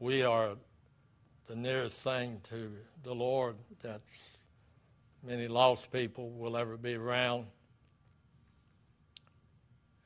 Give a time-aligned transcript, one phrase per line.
[0.00, 0.56] we are
[1.46, 2.72] the nearest thing to
[3.04, 4.00] the Lord that
[5.22, 7.46] many lost people will ever be around.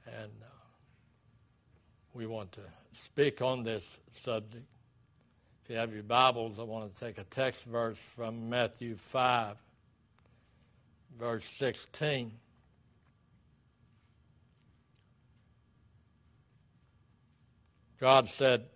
[0.07, 0.47] And uh,
[2.13, 2.61] we want to
[3.05, 3.85] speak on this
[4.25, 4.65] subject.
[5.65, 9.57] If you have your Bibles, I want to take a text verse from Matthew 5,
[11.19, 12.33] verse 16.
[18.01, 18.67] God said,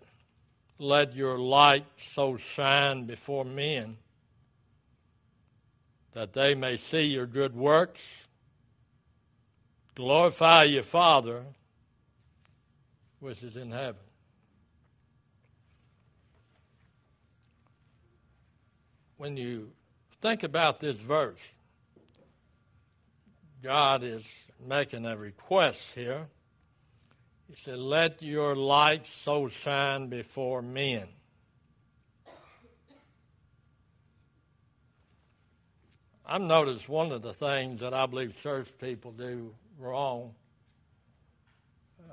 [0.78, 3.96] Let your light so shine before men
[6.12, 8.26] that they may see your good works,
[9.94, 11.44] glorify your Father
[13.20, 14.00] which is in heaven.
[19.16, 19.72] When you
[20.20, 21.40] think about this verse,
[23.62, 24.28] God is
[24.64, 26.28] making a request here.
[27.48, 31.08] He said, Let your light so shine before men.
[36.26, 40.34] I've noticed one of the things that I believe church people do wrong.
[41.98, 42.12] Uh,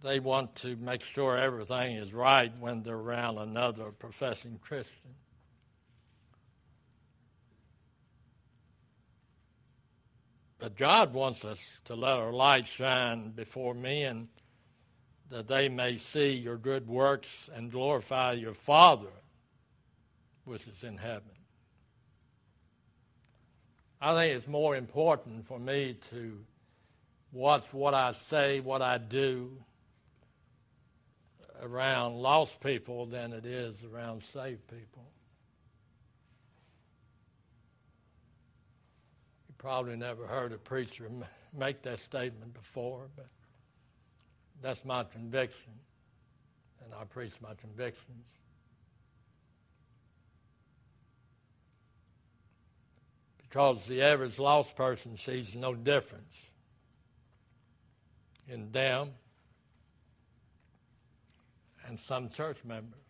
[0.00, 5.10] they want to make sure everything is right when they're around another professing Christian.
[10.68, 14.28] God wants us to let our light shine before men
[15.30, 19.08] that they may see your good works and glorify your Father
[20.44, 21.22] which is in heaven.
[24.00, 26.38] I think it's more important for me to
[27.32, 29.52] watch what I say, what I do
[31.62, 35.06] around lost people than it is around saved people.
[39.64, 41.08] Probably never heard a preacher
[41.56, 43.28] make that statement before, but
[44.60, 45.72] that's my conviction,
[46.84, 48.26] and I preach my convictions.
[53.38, 56.36] Because the average lost person sees no difference
[58.46, 59.12] in them
[61.86, 63.00] and some church members.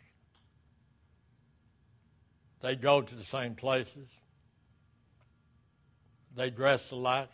[2.60, 4.06] They go to the same places
[6.37, 7.28] they dress alike.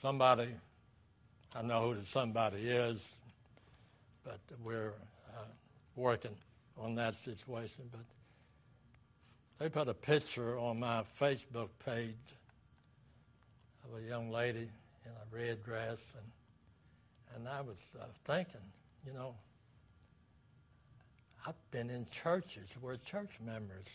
[0.00, 0.48] Somebody,
[1.54, 2.98] I know who somebody is,
[4.24, 4.92] but we're
[5.36, 5.42] uh,
[5.96, 6.36] working
[6.80, 7.90] on that situation.
[7.90, 8.00] But
[9.58, 12.14] they put a picture on my Facebook page
[13.84, 14.68] of a young lady
[15.04, 16.24] in a red dress, and
[17.36, 18.60] and I was uh, thinking,
[19.06, 19.34] you know,
[21.46, 23.86] I've been in churches where church members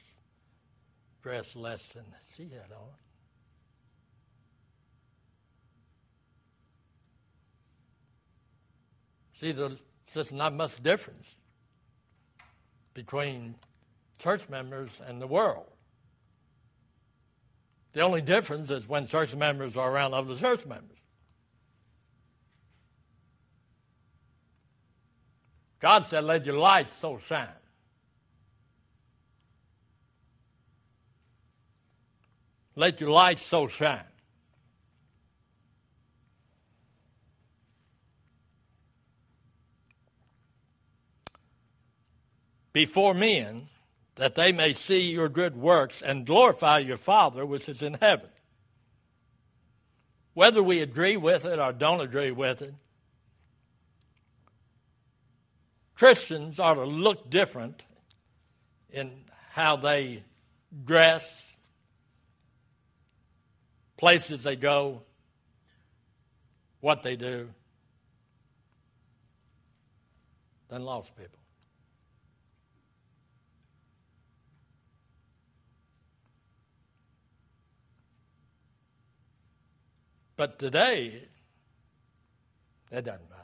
[1.21, 2.03] dress less than
[2.35, 2.89] she had on.
[9.39, 11.27] See, there's not much difference
[12.93, 13.55] between
[14.19, 15.67] church members and the world.
[17.93, 20.92] The only difference is when church members are around other church members.
[25.83, 27.49] God said, Let your light so shine.
[32.73, 33.99] Let your light so shine.
[42.71, 43.67] Before men,
[44.15, 48.29] that they may see your good works and glorify your Father which is in heaven.
[50.33, 52.73] Whether we agree with it or don't agree with it,
[55.95, 57.83] Christians ought to look different
[58.89, 59.11] in
[59.51, 60.23] how they
[60.85, 61.23] dress,
[63.97, 65.01] places they go,
[66.81, 67.49] what they do,
[70.69, 71.39] than lost people.
[80.35, 81.27] But today,
[82.91, 83.43] it doesn't matter.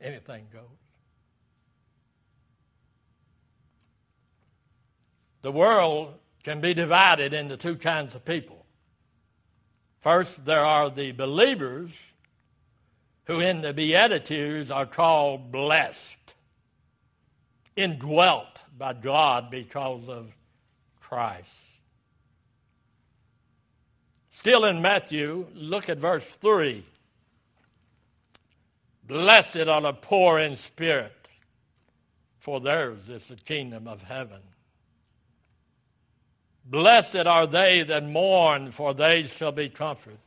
[0.00, 0.83] Anything goes.
[5.44, 8.64] The world can be divided into two kinds of people.
[10.00, 11.90] First, there are the believers
[13.24, 16.32] who in the Beatitudes are called blessed,
[17.76, 20.32] indwelt by God because of
[20.98, 21.50] Christ.
[24.30, 26.86] Still in Matthew, look at verse 3.
[29.06, 31.28] Blessed are the poor in spirit,
[32.38, 34.40] for theirs is the kingdom of heaven.
[36.64, 40.20] Blessed are they that mourn, for they shall be comforted.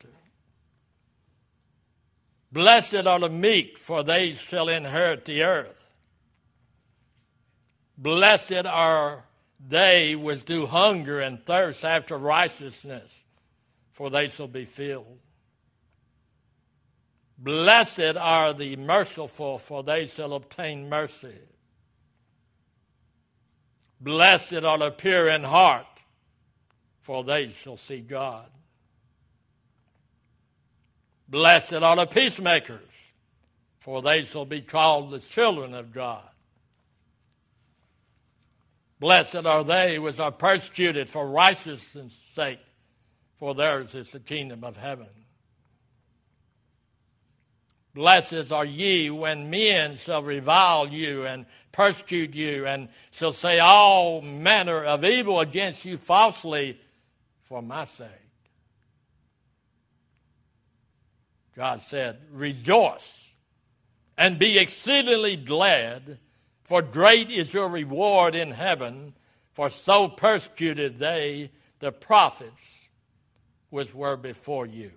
[2.52, 5.84] Blessed are the meek, for they shall inherit the earth.
[7.98, 9.24] Blessed are
[9.60, 13.12] they which do hunger and thirst after righteousness,
[13.92, 15.18] for they shall be filled.
[17.40, 21.40] Blessed are the merciful, for they shall obtain mercy.
[24.00, 25.86] Blessed are the pure in heart,
[27.08, 28.48] for they shall see God.
[31.30, 32.90] Blessed are the peacemakers,
[33.80, 36.28] for they shall be called the children of God.
[39.00, 42.60] Blessed are they which are persecuted for righteousness' sake,
[43.40, 45.08] for theirs is the kingdom of heaven.
[47.96, 54.22] Blessed are ye when men shall revile you and persecute you and shall say all
[54.22, 56.78] manner of evil against you falsely
[57.48, 58.08] for my sake.
[61.56, 63.22] God said, Rejoice
[64.18, 66.20] and be exceedingly glad
[66.64, 69.14] for great is your reward in heaven,
[69.54, 72.90] for so persecuted they the prophets
[73.70, 74.92] which were before you.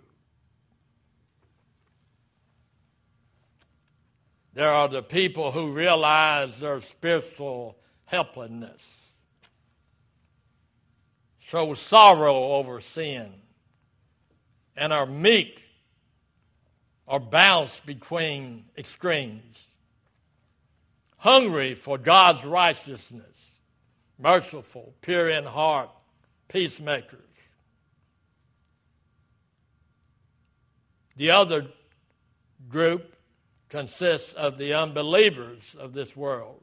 [4.52, 8.82] There are the people who realize their spiritual helplessness,
[11.50, 13.32] show sorrow over sin,
[14.76, 15.62] and are meek
[17.06, 19.66] or balanced between extremes
[21.16, 23.36] hungry for God's righteousness,
[24.18, 25.90] merciful, pure in heart,
[26.48, 27.18] peacemakers.
[31.16, 31.66] The other
[32.68, 33.16] group
[33.68, 36.62] consists of the unbelievers of this world.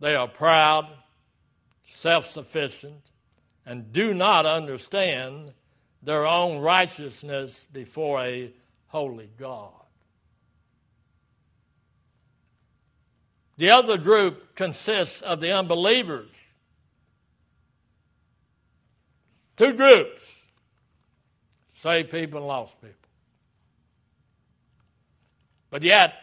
[0.00, 0.88] They are proud,
[1.98, 3.11] self sufficient,
[3.64, 5.52] and do not understand
[6.02, 8.52] their own righteousness before a
[8.88, 9.70] holy God.
[13.56, 16.30] The other group consists of the unbelievers.
[19.56, 20.22] Two groups
[21.76, 22.96] saved people and lost people.
[25.70, 26.14] But yet,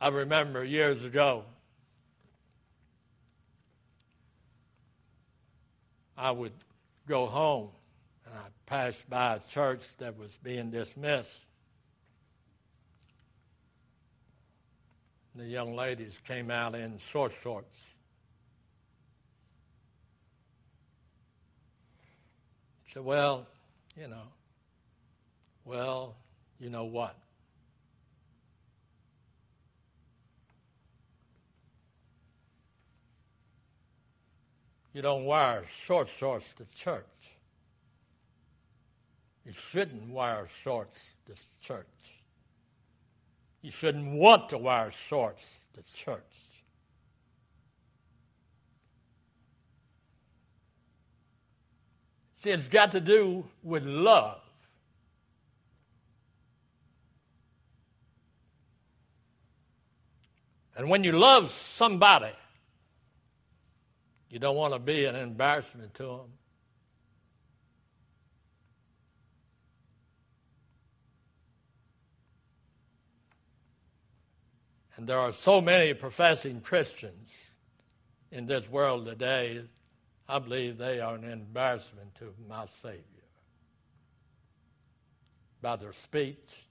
[0.00, 1.44] I remember years ago,
[6.16, 6.52] I would
[7.08, 7.68] go home
[8.26, 11.44] and I passed by a church that was being dismissed.
[15.34, 17.74] the young ladies came out in short shorts.
[22.92, 23.46] Said, Well,
[23.96, 24.28] you know,
[25.64, 26.14] well,
[26.60, 27.16] you know what?
[34.94, 37.04] You don't wear short shorts to church.
[39.44, 41.86] You shouldn't wear shorts to church.
[43.60, 45.42] You shouldn't want to wear shorts
[45.74, 46.22] to church.
[52.36, 54.42] See, it's got to do with love.
[60.76, 62.32] And when you love somebody,
[64.34, 66.32] you don't want to be an embarrassment to them.
[74.96, 77.30] And there are so many professing Christians
[78.32, 79.62] in this world today,
[80.28, 83.04] I believe they are an embarrassment to my Savior.
[85.62, 86.66] By their speech,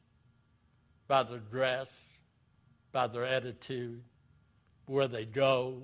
[1.08, 1.88] by their dress,
[2.91, 4.03] by their attitude,
[4.86, 5.84] where they go,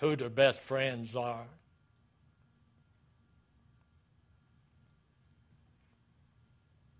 [0.00, 1.46] who their best friends are.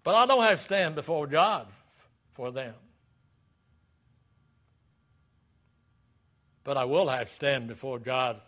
[0.04, 1.66] But I don't have to stand before God
[2.35, 2.75] for them.
[6.62, 8.40] But I will have to stand before God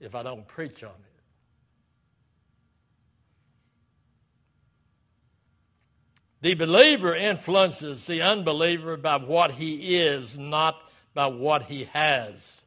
[0.00, 1.08] if I don't preach on it.
[6.40, 10.76] The believer influences the unbeliever by what he is, not
[11.12, 12.60] by what he has.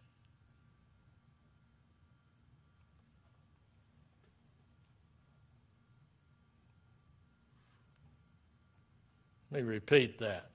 [9.51, 10.49] Let me repeat that.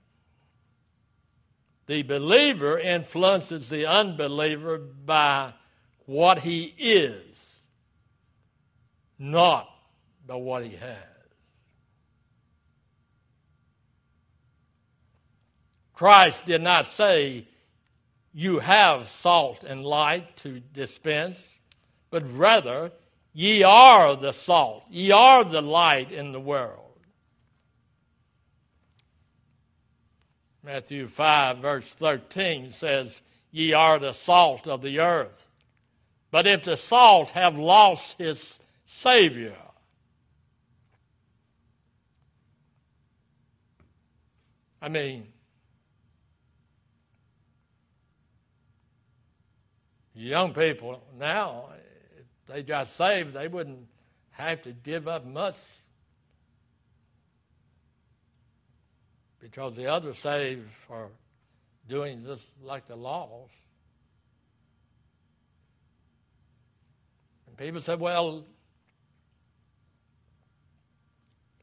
[1.86, 5.52] The believer influences the unbeliever by
[6.06, 7.38] what he is,
[9.18, 9.68] not
[10.26, 10.96] by what he has.
[15.92, 17.46] Christ did not say,
[18.34, 21.42] you have salt and light to dispense,
[22.10, 22.92] but rather
[23.32, 26.85] ye are the salt, ye are the light in the world.
[30.66, 35.46] Matthew 5, verse 13 says, Ye are the salt of the earth.
[36.32, 39.54] But if the salt have lost his Savior,
[44.82, 45.28] I mean,
[50.16, 51.66] young people now,
[52.18, 53.86] if they got saved, they wouldn't
[54.32, 55.54] have to give up much
[59.50, 61.06] because the other saved are
[61.88, 63.48] doing just like the laws.
[67.46, 68.44] And people said, well,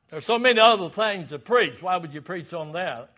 [0.10, 1.82] there's so many other things to preach.
[1.82, 3.12] Why would you preach on that?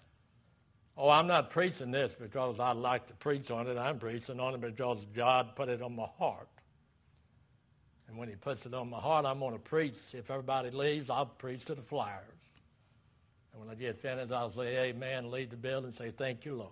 [0.97, 3.77] Oh, I'm not preaching this because I like to preach on it.
[3.77, 6.47] I'm preaching on it because God put it on my heart.
[8.07, 9.97] And when He puts it on my heart, I'm going to preach.
[10.13, 12.34] If everybody leaves, I'll preach to the flyers.
[13.55, 16.71] And when I get finished, I'll say, Amen, leave the building, say, Thank you, Lord.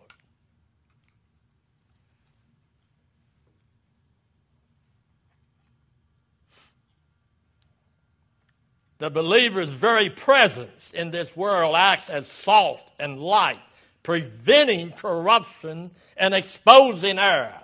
[9.00, 13.60] The believer's very presence in this world acts as salt and light
[14.04, 17.62] preventing corruption and exposing error.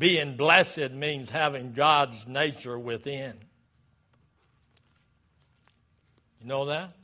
[0.00, 3.34] Being blessed means having God's nature within.
[6.40, 6.94] You know that?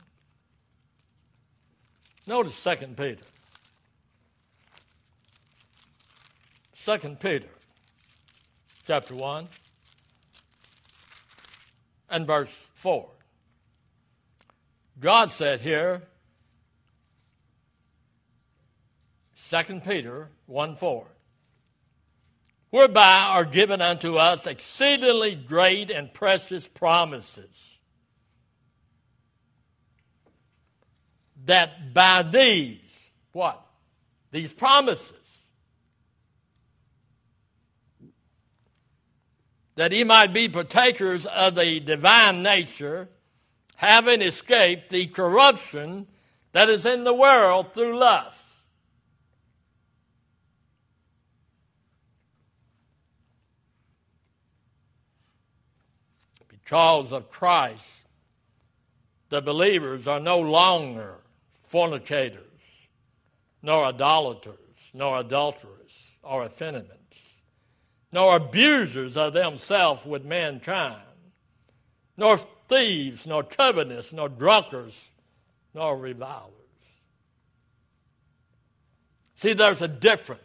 [2.25, 3.21] Notice Second Peter.
[6.73, 7.49] Second Peter
[8.87, 9.47] chapter 1
[12.09, 13.07] and verse 4.
[14.99, 16.01] God said here,
[19.35, 21.05] Second Peter 1 4,
[22.69, 27.79] whereby are given unto us exceedingly great and precious promises,
[31.45, 32.81] that by these,
[33.31, 33.65] what?
[34.31, 35.13] These promises,
[39.75, 43.07] that he might be partakers of the divine nature,
[43.75, 46.07] having escaped the corruption
[46.51, 48.46] that is in the world through lust.
[56.67, 57.87] Because of Christ,
[59.29, 61.15] the believers are no longer
[61.63, 62.43] fornicators,
[63.61, 64.59] nor idolaters,
[64.93, 66.97] nor adulterers, or effeminate
[68.11, 71.01] nor abusers of themselves with mankind,
[72.15, 74.95] nor thieves, nor covetous, nor drunkards,
[75.73, 76.53] nor revilers.
[79.35, 80.41] See, there's a difference.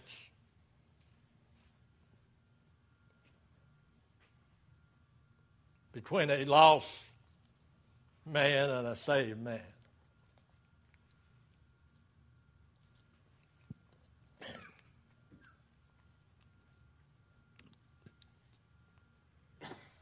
[5.92, 6.88] Between a lost
[8.24, 9.60] man and a saved man.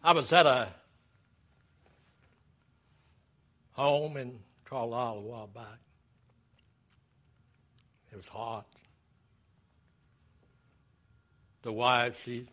[0.03, 0.69] I was at a
[3.73, 5.79] home in Carlisle a while back.
[8.13, 8.67] It was hot.
[11.63, 12.47] The wife, she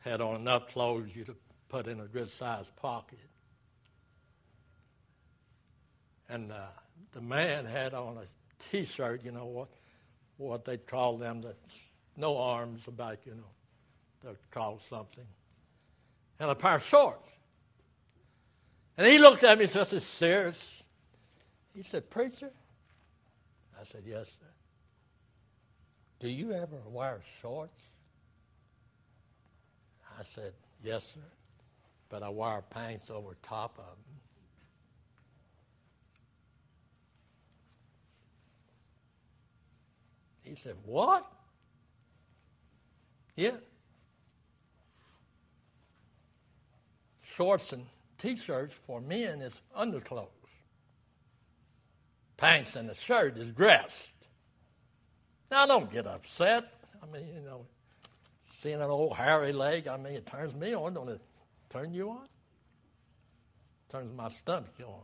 [0.00, 1.34] had on enough clothes you to
[1.68, 3.18] put in a good sized pocket.
[6.28, 6.66] And uh,
[7.12, 8.24] the man had on a
[8.70, 9.68] t shirt, you know, what,
[10.38, 11.56] what they call them, that
[12.16, 13.50] no arms about, you know,
[14.22, 15.26] they're called something
[16.38, 17.28] and a pair of shorts.
[18.98, 20.82] And he looked at me just as serious.
[21.74, 22.50] He said, Preacher?
[23.78, 24.46] I said, Yes, sir.
[26.20, 27.78] Do you ever wear shorts?
[30.18, 31.20] I said, Yes, sir.
[32.08, 34.16] But I wear pants over top of them.
[40.42, 41.26] He said, What?
[43.34, 43.52] Yeah.
[47.36, 47.84] shorts and
[48.18, 50.28] t-shirts for men is underclothes.
[52.38, 54.08] Pants and a shirt is dressed.
[55.50, 56.64] Now, don't get upset.
[57.02, 57.66] I mean, you know,
[58.62, 60.94] seeing an old hairy leg, I mean, it turns me on.
[60.94, 61.20] Don't it
[61.70, 62.28] turn you on?
[63.88, 65.02] Turns my stomach on.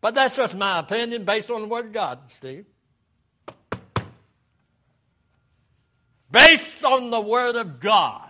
[0.00, 2.66] But that's just my opinion based on the Word of God, Steve.
[6.30, 8.24] based on the Word of God.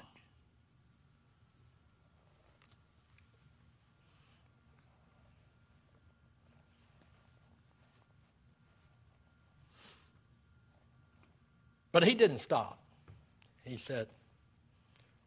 [11.90, 12.78] But he didn't stop.
[13.68, 14.08] He said,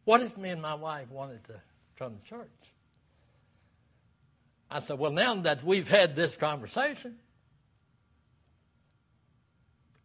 [0.04, 1.60] What if me and my wife wanted to
[1.96, 2.48] come to church?
[4.68, 7.18] I said, Well, now that we've had this conversation,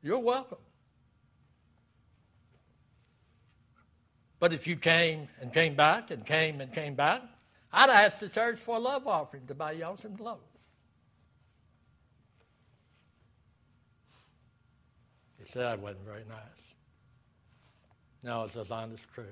[0.03, 0.60] you're welcome.
[4.39, 7.24] But if you came and came back and came and came back,
[7.74, 10.38] I'd ask the church for a love offering to buy y'all some clothes.
[15.39, 16.66] He said that wasn't very nice.
[18.27, 19.27] No, it's as honest truth.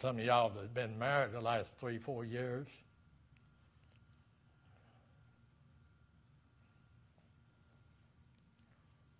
[0.00, 2.66] Some of y'all that have been married the last three, four years,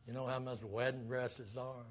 [0.08, 1.86] you know how much wedding dresses are?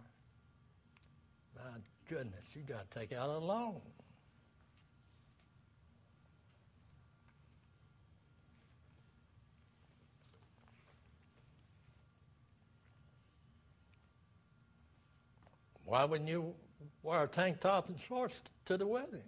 [1.56, 3.80] My goodness, you got to take out a loan.
[15.92, 16.54] Why wouldn't you
[17.04, 19.24] wear a tank top and shorts to the wedding?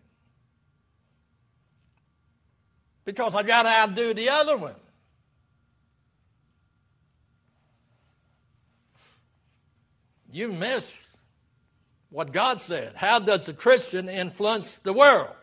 [3.03, 4.77] Because I got to outdo the other one.
[10.31, 10.89] You miss
[12.09, 12.93] what God said.
[12.95, 15.35] How does the Christian influence the world?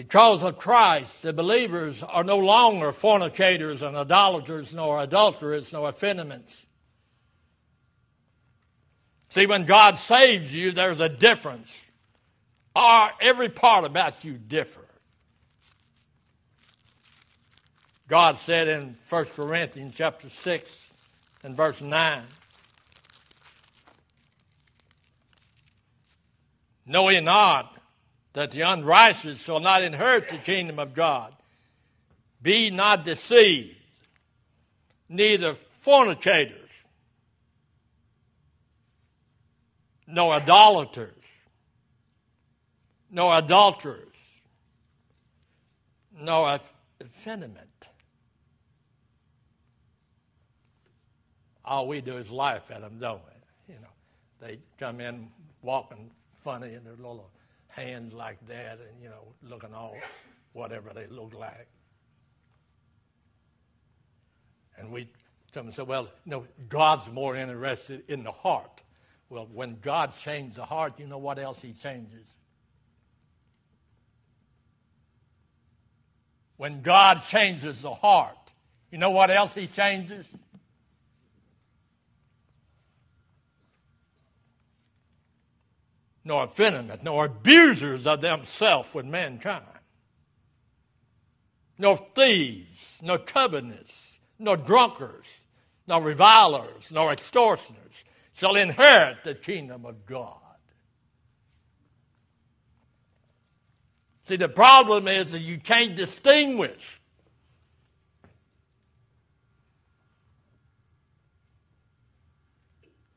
[0.00, 6.64] Because of Christ, the believers are no longer fornicators and idolaters, nor adulterers, nor effeminates.
[9.28, 11.70] See, when God saves you, there's a difference.
[12.74, 14.86] Or every part about you differ.
[18.08, 20.74] God said in 1 Corinthians chapter 6
[21.44, 22.22] and verse 9,
[26.86, 27.79] Know ye not
[28.32, 31.34] that the unrighteous shall not inherit the kingdom of God.
[32.42, 33.76] Be not deceived,
[35.08, 36.70] neither fornicators,
[40.06, 41.14] nor idolaters,
[43.10, 44.06] nor adulterers,
[46.18, 46.60] nor
[47.02, 47.66] effeminate.
[51.64, 53.74] All we do is laugh at them, don't we?
[53.74, 53.88] You know,
[54.40, 55.28] they come in
[55.62, 56.10] walking
[56.42, 57.30] funny in their little
[57.70, 59.96] hands like that and, you know, looking all
[60.52, 61.68] whatever they look like.
[64.78, 65.08] And we
[65.52, 68.80] some say, well, no, God's more interested in the heart.
[69.28, 72.24] Well, when God changes the heart, you know what else he changes?
[76.56, 78.36] When God changes the heart,
[78.90, 80.26] you know what else he changes?
[86.24, 89.64] Nor effeminate, nor abusers of themselves with mankind,
[91.78, 93.90] nor thieves, nor covetous,
[94.38, 95.28] nor drunkards,
[95.86, 100.36] nor revilers, nor extortioners shall inherit the kingdom of God.
[104.30, 107.00] See, the problem is that you can't distinguish.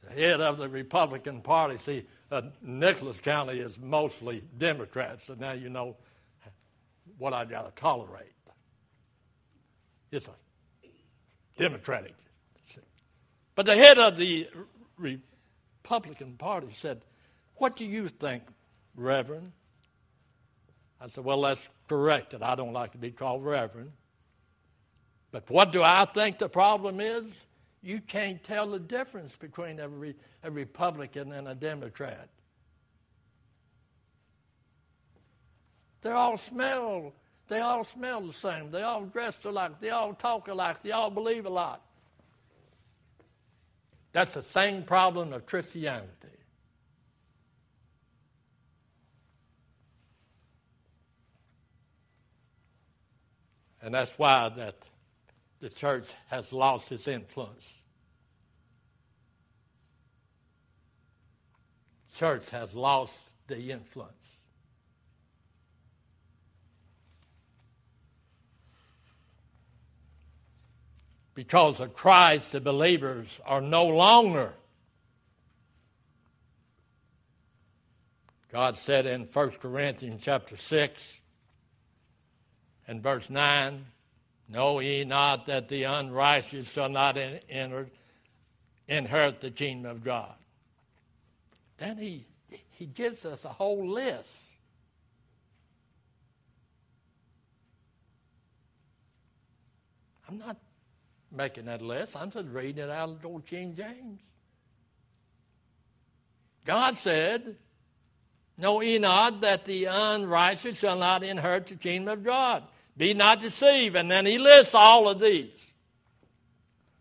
[0.01, 5.51] The head of the Republican Party, see, uh, Nicholas County is mostly Democrats, so now
[5.51, 5.95] you know
[7.17, 8.33] what I got to tolerate.
[10.11, 10.31] It's a
[11.57, 12.13] Democratic.
[13.55, 14.47] But the head of the
[14.97, 17.01] Republican Party said,
[17.55, 18.43] What do you think,
[18.95, 19.51] Reverend?
[20.99, 23.91] I said, Well, that's correct, and I don't like to be called Reverend.
[25.31, 27.25] But what do I think the problem is?
[27.83, 32.29] You can't tell the difference between a, re, a Republican and a Democrat.
[36.01, 37.13] They all smell.
[37.49, 38.71] They all smell the same.
[38.71, 39.81] They all dress alike.
[39.81, 40.81] They all talk alike.
[40.81, 41.81] They all believe a lot.
[44.13, 46.07] That's the same problem of Christianity.
[53.81, 54.77] And that's why that
[55.63, 57.65] the church has lost its influence.
[62.13, 63.13] Church has lost
[63.47, 64.11] the influence.
[71.35, 74.53] because of Christ, the believers are no longer.
[78.51, 81.19] God said in 1 Corinthians chapter 6
[82.87, 83.85] and verse 9,
[84.53, 87.87] Know ye not that the unrighteous shall not enter,
[88.87, 90.35] inherit the kingdom of God?
[91.79, 92.27] Then he,
[92.69, 94.29] he gives us a whole list.
[100.29, 100.57] I'm not
[101.31, 102.15] making that list.
[102.15, 104.19] I'm just reading it out of the old King James.
[106.63, 107.55] God said,
[108.59, 112.63] Know ye not that the unrighteous shall not inherit the kingdom of God?
[112.95, 113.95] Be not deceived.
[113.95, 115.59] And then he lists all of these.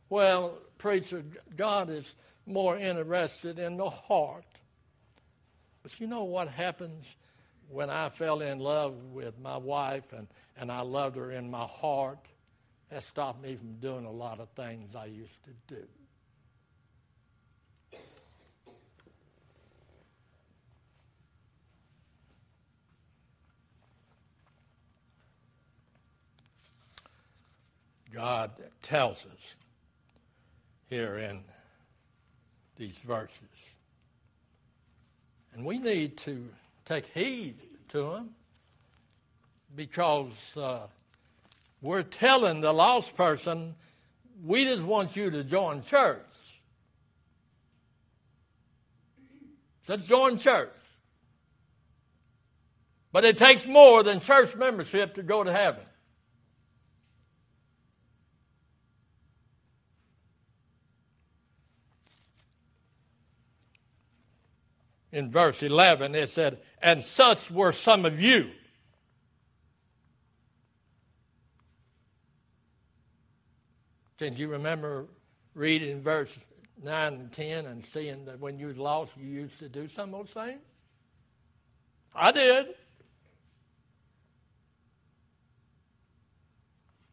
[0.09, 1.25] Well, preacher,
[1.57, 2.05] God is
[2.47, 4.45] more interested in the heart.
[5.83, 7.05] But you know what happens
[7.69, 11.65] when I fell in love with my wife and, and I loved her in my
[11.65, 12.19] heart?
[12.91, 15.83] That stopped me from doing a lot of things I used to do.
[28.13, 28.51] God
[28.83, 29.57] tells us
[30.91, 31.41] here in
[32.77, 33.33] these verses.
[35.55, 36.49] And we need to
[36.85, 37.57] take heed
[37.91, 38.31] to them
[39.75, 40.87] because uh,
[41.81, 43.75] we're telling the lost person,
[44.45, 46.21] we just want you to join church.
[49.89, 50.71] Let's join church.
[53.11, 55.85] But it takes more than church membership to go to heaven.
[65.13, 68.51] In verse 11, it said, And such were some of you.
[74.19, 75.07] Can you remember
[75.55, 76.39] reading verse
[76.83, 80.15] 9 and 10 and seeing that when you was lost, you used to do some
[80.15, 80.61] of those things?
[82.15, 82.67] I did.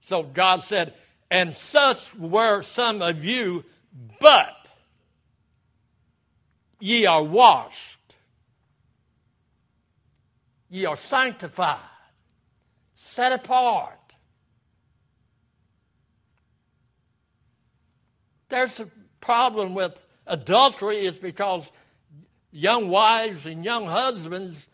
[0.02, 0.94] So God said,
[1.30, 3.66] And such were some of you,
[4.20, 4.59] but
[6.80, 7.98] Ye are washed.
[10.70, 11.80] Ye are sanctified,
[12.96, 13.96] set apart.
[18.50, 18.88] There's a
[19.20, 21.70] problem with adultery is because
[22.52, 24.66] young wives and young husbands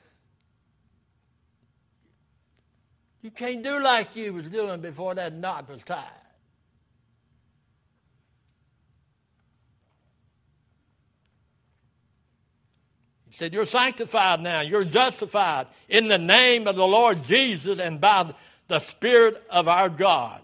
[3.21, 6.03] you can't do like you was doing before that knot was tied.
[13.35, 14.61] Said, You're sanctified now.
[14.61, 18.33] You're justified in the name of the Lord Jesus and by
[18.67, 20.41] the Spirit of our God.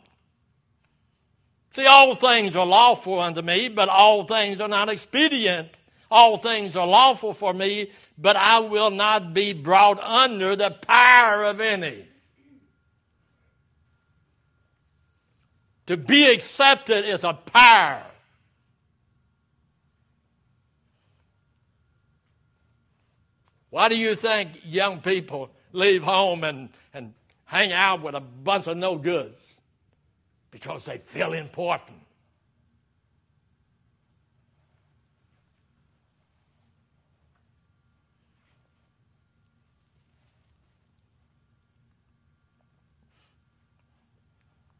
[1.73, 5.69] See, all things are lawful unto me, but all things are not expedient.
[6.09, 11.45] All things are lawful for me, but I will not be brought under the power
[11.45, 12.05] of any.
[15.87, 18.10] To be accepted is a power.
[23.71, 27.13] Why do you think young people leave home and, and
[27.45, 29.37] hang out with a bunch of no goods?
[30.51, 31.97] Because they feel important.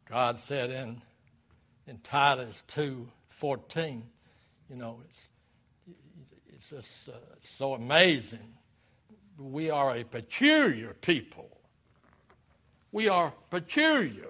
[0.06, 1.00] God said in,
[1.86, 4.02] in Titus 2:14,
[4.68, 5.96] you know, it's,
[6.54, 7.16] it's just uh,
[7.56, 8.52] so amazing
[9.38, 11.48] we are a peculiar people.
[12.92, 14.28] We are peculiar.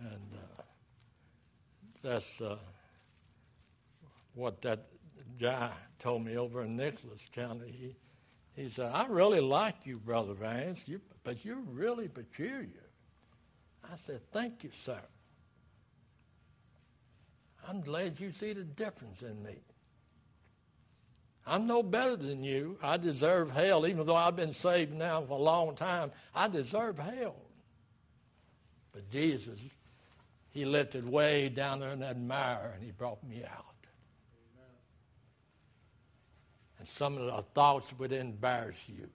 [0.00, 0.62] And uh,
[2.02, 2.56] that's uh,
[4.34, 4.86] what that
[5.40, 7.74] guy told me over in Nicholas County.
[8.56, 12.88] He, he said, I really like you, Brother Vance, you, but you're really peculiar.
[13.84, 15.00] I said, Thank you, sir.
[17.66, 19.56] I'm glad you see the difference in me.
[21.48, 22.76] I'm no better than you.
[22.82, 26.12] I deserve hell, even though I've been saved now for a long time.
[26.34, 27.36] I deserve hell.
[28.92, 29.58] But Jesus,
[30.50, 33.64] He lifted way down there in that mire and He brought me out.
[36.78, 39.08] And some of the thoughts would embarrass you.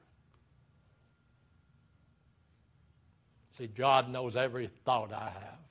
[3.57, 5.62] See, God knows every thought I have.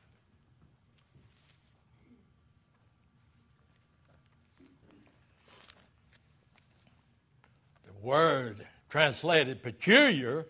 [8.02, 10.46] Word translated peculiar,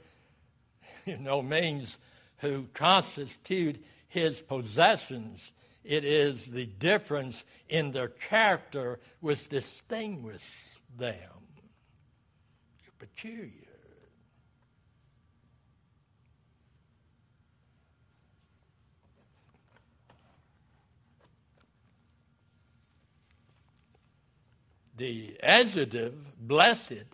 [1.06, 1.96] you know, means
[2.38, 5.52] who constitute his possessions.
[5.84, 10.42] It is the difference in their character which distinguishes
[10.98, 11.16] them.
[12.82, 13.50] You're peculiar.
[24.96, 27.06] The adjective blessed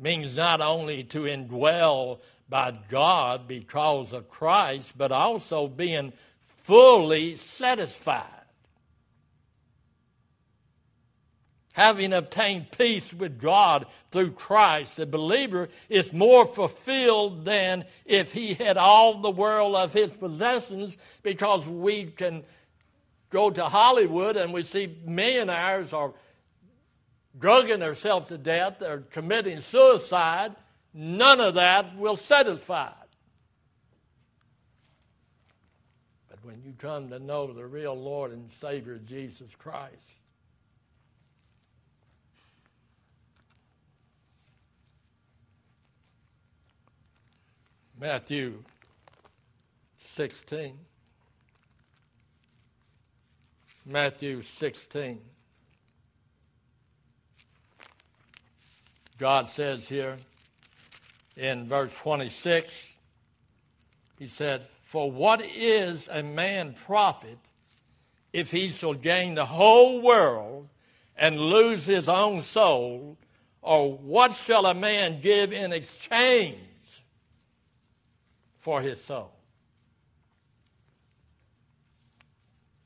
[0.00, 6.12] means not only to indwell by God because of Christ, but also being
[6.62, 8.26] fully satisfied.
[11.74, 18.54] Having obtained peace with God through Christ, the believer is more fulfilled than if he
[18.54, 22.42] had all the world of his possessions, because we can
[23.30, 26.14] go to Hollywood and we see millionaires or
[27.40, 30.54] drugging themselves to death or committing suicide,
[30.92, 32.92] none of that will satisfy.
[36.28, 39.96] But when you come to know the real Lord and Savior Jesus Christ,
[47.98, 48.62] Matthew
[50.16, 50.78] 16.
[53.84, 55.20] Matthew 16.
[59.20, 60.16] God says here
[61.36, 62.72] in verse 26,
[64.18, 67.36] He said, For what is a man profit
[68.32, 70.68] if he shall gain the whole world
[71.18, 73.18] and lose his own soul?
[73.60, 76.56] Or what shall a man give in exchange
[78.58, 79.32] for his soul?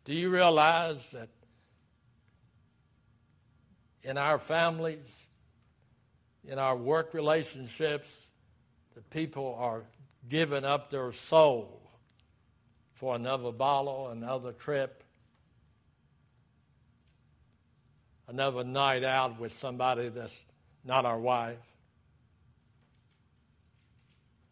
[0.05, 1.29] Do you realize that
[4.03, 4.99] in our families,
[6.49, 8.09] in our work relationships,
[8.95, 9.83] the people are
[10.29, 11.81] giving up their soul
[12.95, 15.03] for another bottle, another trip,
[18.29, 20.35] another night out with somebody that's
[20.85, 21.59] not our wife.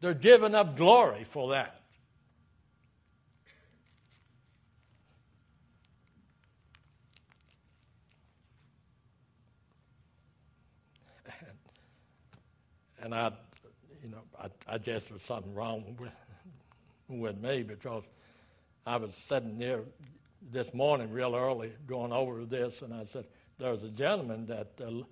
[0.01, 1.82] They're giving up glory for that.
[13.03, 13.33] And I,
[14.03, 16.11] you know, I, I guess there's something wrong with,
[17.09, 18.05] with me because
[18.87, 19.81] I was sitting there
[20.51, 23.27] this morning real early going over this, and I said,
[23.59, 25.03] there's a gentleman that uh,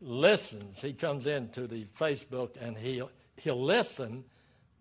[0.00, 0.80] listens.
[0.80, 4.24] He comes into the Facebook and he'll, he'll listen,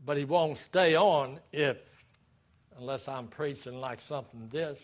[0.05, 1.77] but he won't stay on if,
[2.77, 4.79] unless I'm preaching like something this,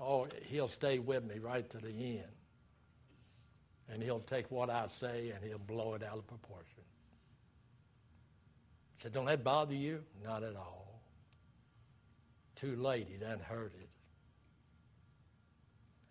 [0.00, 2.35] oh, he'll stay with me right to the end
[3.92, 6.82] and he'll take what I say and he'll blow it out of proportion.
[8.98, 10.02] I said, Don't that bother you?
[10.24, 11.00] Not at all.
[12.56, 13.88] Too late, he done heard it.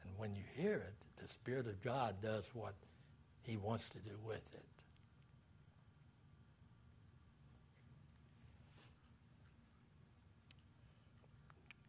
[0.03, 2.75] And when you hear it, the Spirit of God does what
[3.43, 4.65] he wants to do with it.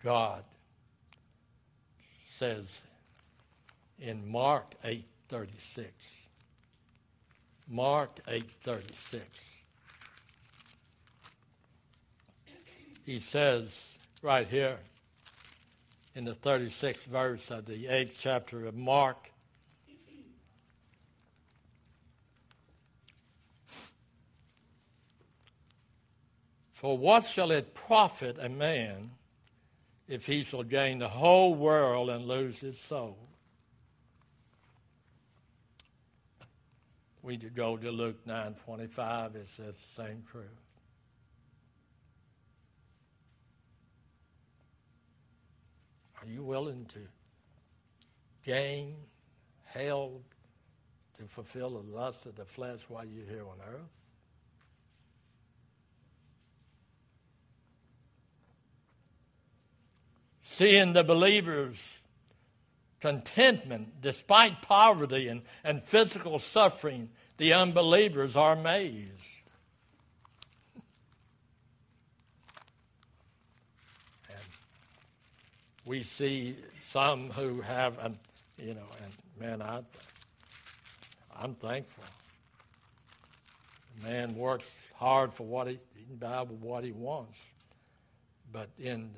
[0.02, 0.44] God
[2.38, 2.64] says
[3.98, 5.92] in Mark 8 36.
[7.68, 9.20] Mark 8:36.
[13.04, 13.68] He says
[14.22, 14.78] right here
[16.14, 19.30] in the 36th verse of the 8th chapter of Mark
[26.76, 29.12] For what shall it profit a man
[30.06, 33.16] if he shall gain the whole world and lose his soul?
[37.26, 40.46] We go to Luke 9:25, it says the same truth.
[46.22, 47.00] Are you willing to
[48.44, 48.94] gain
[49.64, 50.22] hell
[51.18, 53.90] to fulfill the lust of the flesh while you're here on earth?
[60.44, 61.76] Seeing the believers
[63.00, 69.10] contentment despite poverty and, and physical suffering, the unbelievers are amazed.
[74.28, 74.38] And
[75.84, 76.56] we see
[76.90, 78.18] some who have, um,
[78.62, 79.82] you know, and man, I,
[81.38, 82.04] I'm thankful.
[84.00, 87.38] The man works hard for what he, he can buy what he wants.
[88.52, 89.10] But in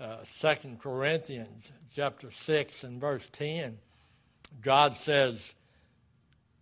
[0.00, 3.78] uh, Second Corinthians chapter 6 and verse 10,
[4.62, 5.54] God says,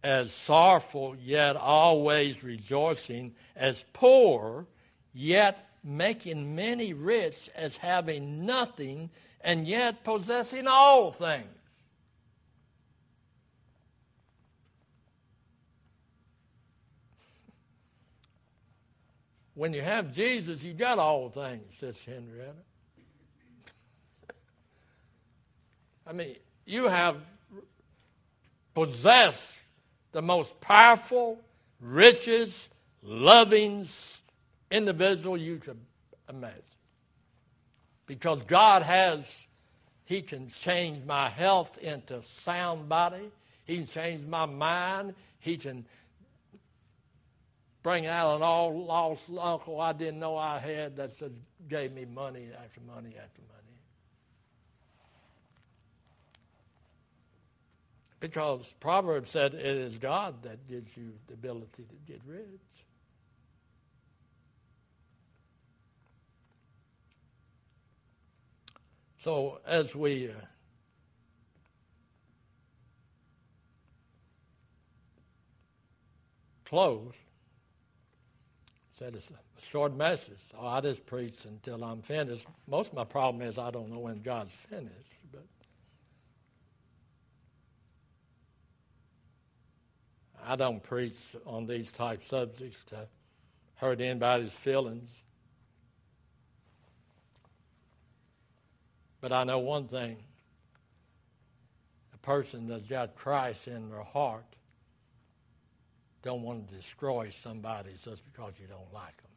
[0.04, 4.66] as sorrowful, yet always rejoicing, as poor,
[5.14, 11.46] yet making many rich as having nothing, and yet possessing all things.
[19.54, 22.54] When you have Jesus, you got all things, says Henrietta.
[26.06, 26.36] I mean,
[26.66, 27.16] you have
[28.74, 29.54] possessed
[30.12, 31.40] the most powerful,
[31.80, 32.68] richest,
[33.02, 33.88] loving
[34.70, 35.78] individual you could
[36.28, 36.62] imagine.
[38.06, 39.24] Because God has,
[40.04, 43.30] He can change my health into sound body.
[43.64, 45.14] He can change my mind.
[45.40, 45.86] He can
[47.82, 51.12] bring out an all lost uncle I didn't know I had that
[51.68, 53.53] gave me money after money after money.
[58.24, 62.40] Because Proverbs said it is God that gives you the ability to get rich.
[69.22, 70.32] So as we uh,
[76.64, 77.12] close,
[78.98, 80.38] said it's a short message.
[80.50, 82.46] So I just preach until I'm finished.
[82.66, 85.13] Most of my problem is I don't know when God's finished.
[90.46, 93.06] I don't preach on these type subjects to
[93.76, 95.10] hurt anybody's feelings.
[99.20, 100.18] But I know one thing
[102.12, 104.44] a person that's got Christ in their heart
[106.22, 109.30] don't want to destroy somebody just because you don't like them.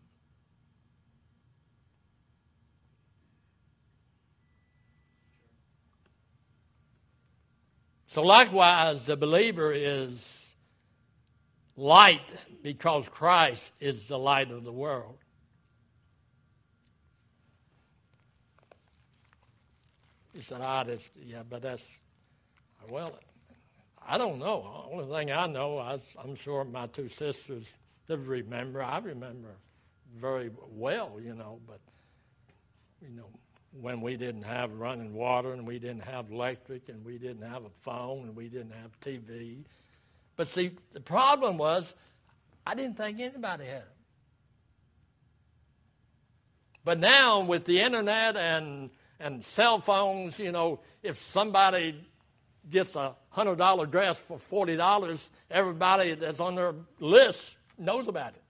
[8.07, 10.25] So, likewise, the believer is
[11.77, 15.17] light because Christ is the light of the world.
[20.33, 21.83] He said, I just, yeah, but that's,
[22.89, 23.17] well,
[24.05, 24.85] I don't know.
[24.89, 27.65] The only thing I know, I, I'm sure my two sisters
[28.07, 28.81] they remember.
[28.81, 29.55] I remember
[30.15, 31.79] very well, you know, but,
[33.01, 33.27] you know,
[33.81, 37.65] when we didn't have running water and we didn't have electric and we didn't have
[37.65, 39.65] a phone and we didn't have TV
[40.37, 41.93] but see, the problem was
[42.65, 43.87] I didn't think anybody had them.
[46.85, 51.99] But now with the internet and and cell phones, you know, if somebody
[52.69, 58.33] gets a hundred dollar dress for forty dollars, everybody that's on their list knows about
[58.35, 58.43] it.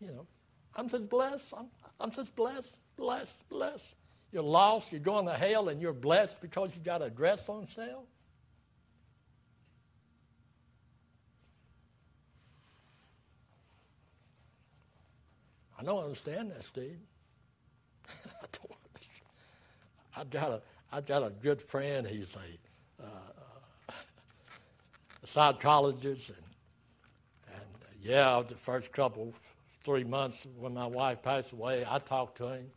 [0.00, 0.26] You know,
[0.74, 1.54] I'm just blessed.
[1.56, 1.66] I'm,
[2.00, 3.94] I'm just blessed, blessed, blessed.
[4.34, 7.68] You're lost, you're going to hell, and you're blessed because you got a dress on
[7.68, 8.04] sale?
[15.78, 16.98] I don't understand that, Steve.
[18.08, 18.72] I don't
[20.16, 22.04] I've got a, I've got a good friend.
[22.04, 23.94] He's a, uh,
[25.22, 29.32] a psychologist, and, and uh, yeah, the first couple,
[29.84, 32.68] three months when my wife passed away, I talked to him.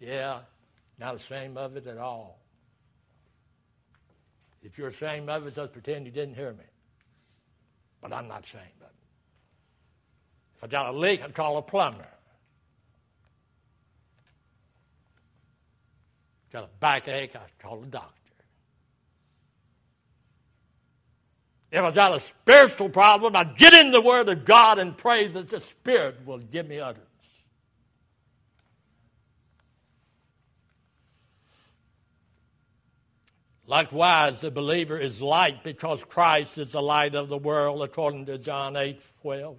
[0.00, 0.40] Yeah,
[0.98, 2.38] not ashamed of it at all.
[4.62, 6.64] If you're ashamed of it, just pretend you didn't hear me.
[8.00, 8.94] But I'm not ashamed of it.
[10.56, 12.06] If I got a leak, I'd call a plumber.
[16.52, 18.12] Got a backache, I'd call a doctor.
[21.70, 25.28] If I got a spiritual problem, I'd get in the Word of God and pray
[25.28, 27.05] that the Spirit will give me utterance.
[33.66, 38.38] Likewise, the believer is light because Christ is the light of the world, according to
[38.38, 39.56] John 8 12.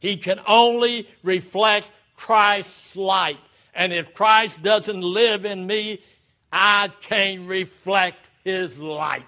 [0.00, 3.38] He can only reflect Christ's light.
[3.74, 6.02] And if Christ doesn't live in me,
[6.52, 9.24] I can't reflect his light.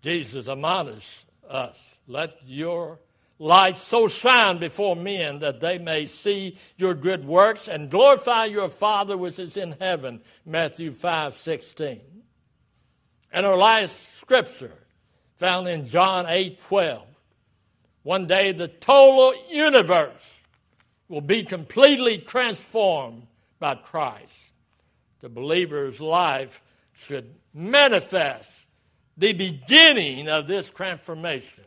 [0.00, 1.76] Jesus admonished us
[2.06, 2.98] let your
[3.38, 8.68] light so shine before men that they may see your good works and glorify your
[8.68, 10.20] Father which is in heaven.
[10.44, 12.00] Matthew 5 16.
[13.30, 14.72] And our last scripture,
[15.36, 17.02] found in John 8 12.
[18.02, 20.38] One day the total universe
[21.08, 23.26] will be completely transformed
[23.58, 24.34] by Christ.
[25.20, 28.50] The believer's life should manifest
[29.18, 31.64] the beginning of this transformation.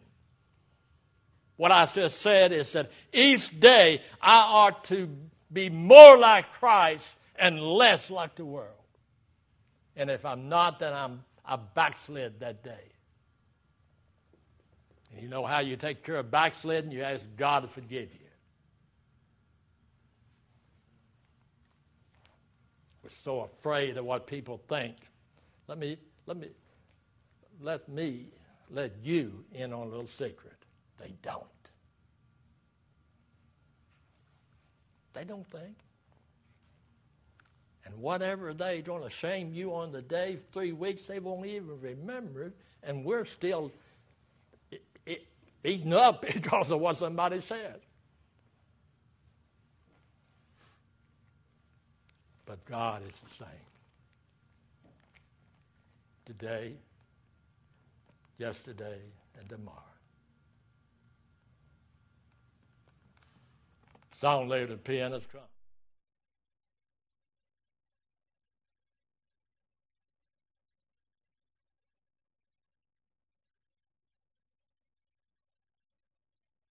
[1.58, 5.10] What I just said is that each day I ought to
[5.52, 8.70] be more like Christ and less like the world.
[9.96, 12.92] And if I'm not, then I'm I backslid that day.
[15.12, 16.92] And you know how you take care of backsliding?
[16.92, 18.20] You ask God to forgive you.
[23.04, 24.96] We're so afraid of what people think.
[25.68, 26.48] Let me let me
[27.62, 28.26] let me
[28.70, 30.54] let you in on a little secret.
[31.00, 31.46] They don't.
[35.14, 35.76] They don't think.
[37.86, 41.80] And whatever they're going to shame you on the day, three weeks, they won't even
[41.82, 42.54] remember it.
[42.84, 43.72] And we're still
[45.64, 47.82] eaten up because of what somebody said.
[52.46, 53.48] But God is the same.
[56.26, 56.74] Today,
[58.42, 58.98] yesterday,
[59.40, 59.78] and tomorrow.
[64.20, 65.44] Song later, pianist, drum.